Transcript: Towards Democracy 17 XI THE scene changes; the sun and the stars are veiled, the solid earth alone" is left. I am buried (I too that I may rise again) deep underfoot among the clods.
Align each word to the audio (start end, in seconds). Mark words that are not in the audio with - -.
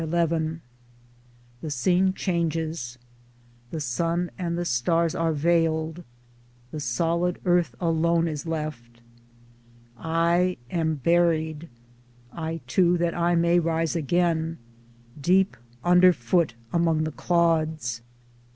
Towards 0.03 0.29
Democracy 0.31 0.61
17 0.61 0.61
XI 0.63 1.61
THE 1.61 1.69
scene 1.69 2.13
changes; 2.15 2.97
the 3.69 3.79
sun 3.79 4.31
and 4.35 4.57
the 4.57 4.65
stars 4.65 5.13
are 5.13 5.31
veiled, 5.31 6.03
the 6.71 6.79
solid 6.79 7.39
earth 7.45 7.75
alone" 7.79 8.27
is 8.27 8.47
left. 8.47 9.01
I 9.99 10.57
am 10.71 10.95
buried 10.95 11.69
(I 12.33 12.61
too 12.65 12.97
that 12.97 13.13
I 13.13 13.35
may 13.35 13.59
rise 13.59 13.95
again) 13.95 14.57
deep 15.21 15.55
underfoot 15.83 16.55
among 16.73 17.03
the 17.03 17.11
clods. 17.11 18.01